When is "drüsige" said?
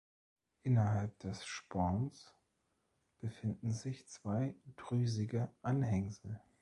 4.75-5.53